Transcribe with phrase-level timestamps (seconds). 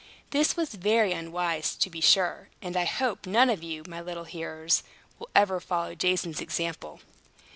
[0.31, 4.23] This was very unwise, to be sure; and I hope none of you, my little
[4.23, 4.81] hearers,
[5.19, 7.01] will ever follow Jason's example.